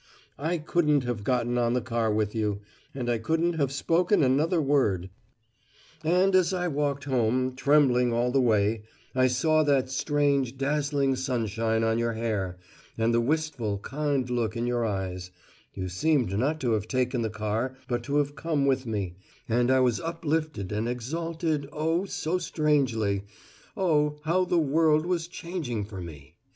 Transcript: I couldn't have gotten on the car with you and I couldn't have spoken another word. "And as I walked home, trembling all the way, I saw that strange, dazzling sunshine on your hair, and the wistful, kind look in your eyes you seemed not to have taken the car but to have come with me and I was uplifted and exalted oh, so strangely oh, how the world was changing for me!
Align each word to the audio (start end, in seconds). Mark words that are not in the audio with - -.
I 0.39 0.57
couldn't 0.57 1.03
have 1.03 1.23
gotten 1.23 1.59
on 1.59 1.73
the 1.73 1.79
car 1.79 2.11
with 2.11 2.33
you 2.33 2.61
and 2.95 3.07
I 3.07 3.19
couldn't 3.19 3.53
have 3.53 3.71
spoken 3.71 4.23
another 4.23 4.59
word. 4.59 5.11
"And 6.03 6.33
as 6.33 6.55
I 6.55 6.69
walked 6.69 7.03
home, 7.03 7.55
trembling 7.55 8.11
all 8.11 8.31
the 8.31 8.41
way, 8.41 8.81
I 9.13 9.27
saw 9.27 9.61
that 9.61 9.91
strange, 9.91 10.57
dazzling 10.57 11.15
sunshine 11.17 11.83
on 11.83 11.99
your 11.99 12.13
hair, 12.13 12.57
and 12.97 13.13
the 13.13 13.21
wistful, 13.21 13.77
kind 13.77 14.27
look 14.27 14.57
in 14.57 14.65
your 14.65 14.83
eyes 14.87 15.29
you 15.75 15.87
seemed 15.87 16.35
not 16.35 16.59
to 16.61 16.71
have 16.71 16.87
taken 16.87 17.21
the 17.21 17.29
car 17.29 17.75
but 17.87 18.01
to 18.05 18.15
have 18.17 18.33
come 18.35 18.65
with 18.65 18.87
me 18.87 19.13
and 19.47 19.69
I 19.69 19.81
was 19.81 19.99
uplifted 20.01 20.71
and 20.71 20.89
exalted 20.89 21.69
oh, 21.71 22.05
so 22.05 22.39
strangely 22.39 23.25
oh, 23.77 24.19
how 24.23 24.45
the 24.45 24.57
world 24.57 25.05
was 25.05 25.27
changing 25.27 25.85
for 25.85 26.01
me! 26.01 26.37